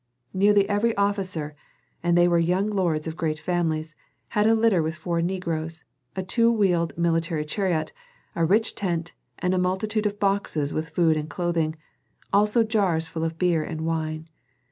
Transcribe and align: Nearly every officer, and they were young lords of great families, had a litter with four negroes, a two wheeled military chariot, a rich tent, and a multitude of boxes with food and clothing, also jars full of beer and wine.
Nearly 0.33 0.67
every 0.67 0.97
officer, 0.97 1.55
and 2.01 2.17
they 2.17 2.27
were 2.27 2.39
young 2.39 2.67
lords 2.71 3.05
of 3.05 3.15
great 3.15 3.37
families, 3.37 3.93
had 4.29 4.47
a 4.47 4.55
litter 4.55 4.81
with 4.81 4.95
four 4.95 5.21
negroes, 5.21 5.83
a 6.15 6.23
two 6.23 6.51
wheeled 6.51 6.97
military 6.97 7.45
chariot, 7.45 7.93
a 8.35 8.43
rich 8.43 8.73
tent, 8.73 9.13
and 9.37 9.53
a 9.53 9.59
multitude 9.59 10.07
of 10.07 10.19
boxes 10.19 10.73
with 10.73 10.89
food 10.89 11.17
and 11.17 11.29
clothing, 11.29 11.75
also 12.33 12.63
jars 12.63 13.07
full 13.07 13.23
of 13.23 13.37
beer 13.37 13.61
and 13.61 13.81
wine. 13.81 14.27